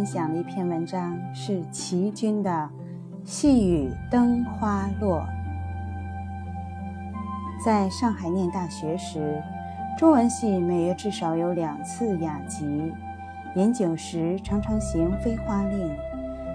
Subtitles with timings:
[0.00, 2.50] 分享的一篇文章是齐君的
[3.22, 5.20] 《细雨灯花落》。
[7.62, 9.42] 在上海念大学时，
[9.98, 12.90] 中文系每月至少有两次雅集。
[13.56, 15.94] 饮酒时常常行飞花令，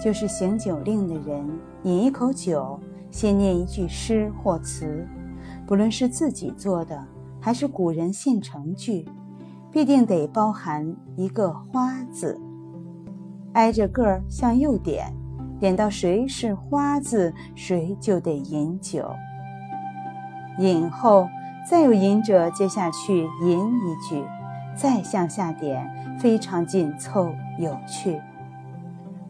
[0.00, 1.46] 就是行酒令的人
[1.82, 5.06] 饮一口酒，先念一句诗或词，
[5.66, 7.06] 不论是自己做的
[7.38, 9.06] 还是古人现成句，
[9.70, 12.40] 必定得包含一个“花”字。
[13.56, 15.10] 挨着个儿向右点，
[15.58, 19.10] 点到谁是花字，谁就得饮酒。
[20.58, 21.26] 饮后，
[21.66, 24.22] 再有饮者接下去吟一句，
[24.76, 28.20] 再向下点，非常紧凑有趣。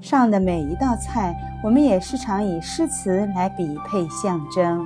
[0.01, 4.85] 上的每一道菜，我们也时常以诗词来比配象征。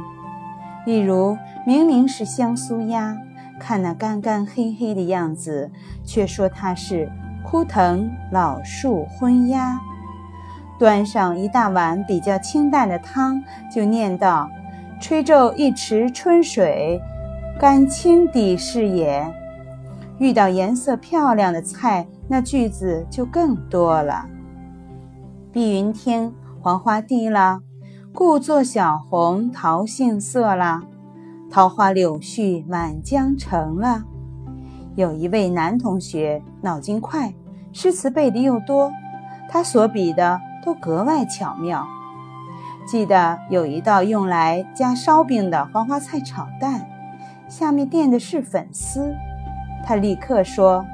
[0.85, 1.35] 例如，
[1.67, 3.17] 明明是香酥鸭，
[3.59, 5.71] 看那干干黑黑的样子，
[6.05, 7.11] 却说它是。
[7.45, 9.81] 枯藤老树昏鸦，
[10.79, 14.49] 端上一大碗比较清淡的汤，就念道
[15.01, 17.01] ：“吹皱一池春水，
[17.59, 19.35] 甘清底是也。”
[20.19, 24.27] 遇到颜色漂亮的菜，那句子就更多了。
[25.51, 27.61] 碧云天，黄花地了，
[28.13, 30.83] 故作小红桃杏色了，
[31.51, 34.05] 桃花柳絮满江城了。
[34.97, 37.33] 有一位男同学脑筋快。
[37.73, 38.93] 诗词背的又多，
[39.49, 41.87] 他所比的都格外巧妙。
[42.85, 46.85] 记得有一道用来加烧饼的黄花菜炒蛋，
[47.49, 49.15] 下面垫的是粉丝，
[49.85, 50.85] 他立刻说：“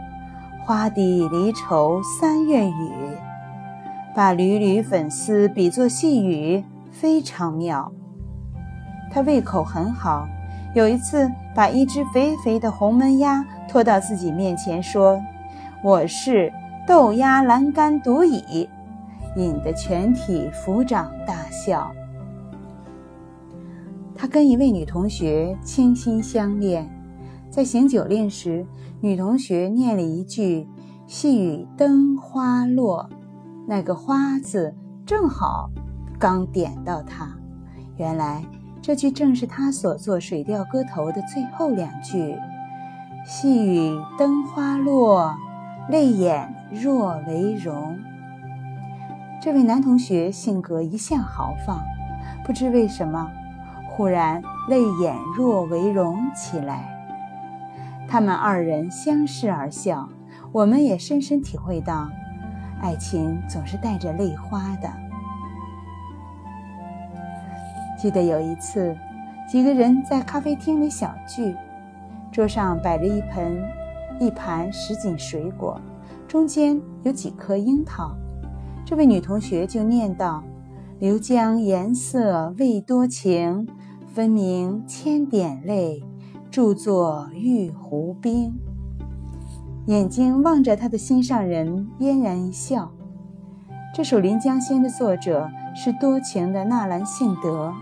[0.66, 2.93] 花底离愁三月雨”，
[4.15, 7.91] 把缕缕粉丝比作细雨，非常妙。
[9.10, 10.28] 他胃口很好，
[10.75, 15.21] 有一次把一只肥肥的红焖鸭拖到自己面前说
[15.82, 16.53] ：“我是。”
[16.87, 18.69] 豆鸭栏杆独倚，
[19.34, 21.91] 引得全体抚掌大笑。
[24.15, 26.88] 他跟一位女同学倾心相恋，
[27.50, 28.65] 在行酒令时，
[29.00, 30.69] 女同学念了一句
[31.09, 33.10] “细雨灯花落”，
[33.66, 34.72] 那个“花”字
[35.05, 35.69] 正好
[36.21, 37.37] 刚点到他。
[37.97, 38.44] 原来
[38.86, 42.38] 这句正是他所作《水调歌头》的最后两句
[43.26, 45.34] ：“细雨灯花落，
[45.88, 47.98] 泪眼。”若为荣，
[49.42, 51.82] 这位男同学性格一向豪放，
[52.44, 53.28] 不知为什么，
[53.88, 56.88] 忽然泪眼若为荣起来。
[58.08, 60.08] 他们二人相视而笑，
[60.52, 62.08] 我们也深深体会到，
[62.80, 65.06] 爱情总是带着泪花的。
[67.96, 68.94] 记得有一次，
[69.48, 71.54] 几个人在咖啡厅里小聚，
[72.30, 73.62] 桌上摆着一盆、
[74.20, 75.80] 一盘什锦水果。
[76.28, 78.14] 中间有几颗樱桃，
[78.84, 80.42] 这位女同学就念道
[80.98, 83.66] ：“流江颜色未多情，
[84.08, 86.04] 分明千点泪，
[86.50, 88.52] 著作玉壶冰。”
[89.86, 92.90] 眼睛望着他的心上人，嫣然一笑。
[93.94, 97.72] 这首《临江仙》的作者是多情的纳兰性德。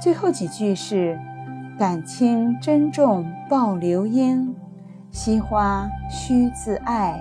[0.00, 1.18] 最后几句是
[1.78, 4.54] ：“感情珍重报流莺。”
[5.10, 7.18] 惜花须自爱，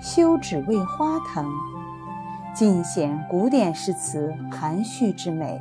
[0.00, 1.44] 休只为花疼。
[2.54, 5.60] 尽显古典诗词含蓄之美。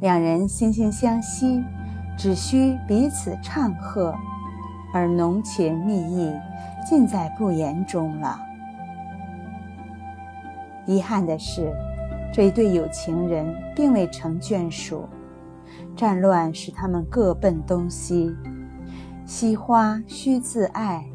[0.00, 1.64] 两人惺惺相惜，
[2.16, 4.14] 只需彼此唱和，
[4.92, 6.32] 而浓情蜜意
[6.86, 8.38] 尽在不言中了。
[10.86, 11.72] 遗憾的是，
[12.34, 13.46] 这一对有情人
[13.76, 15.04] 并未成眷属，
[15.94, 18.34] 战乱使他们各奔东西。
[19.24, 21.06] 惜花须自爱，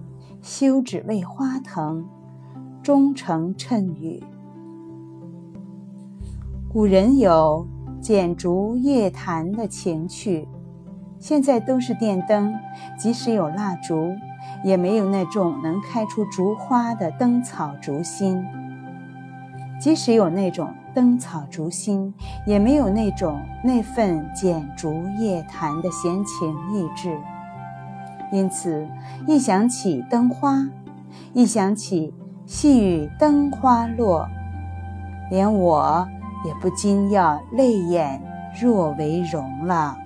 [0.41, 2.07] 休只为花疼。
[2.81, 4.23] 终成谶语。
[6.71, 7.67] 古人有
[7.99, 10.47] 剪烛夜谈的情趣，
[11.19, 12.55] 现在都是电灯，
[12.97, 14.13] 即使有蜡烛，
[14.63, 18.41] 也没有那种能开出烛花的灯草烛心。
[19.79, 22.13] 即使有那种灯草烛心，
[22.45, 27.17] 也没有那种那份剪烛夜谈的闲情逸致。
[28.33, 28.85] 因此，
[29.25, 30.57] 一想起灯花，
[31.31, 32.13] 一想起
[32.45, 34.27] 细雨灯花落，
[35.31, 36.05] 连我
[36.45, 38.21] 也不禁要泪眼
[38.61, 39.97] 若为荣了。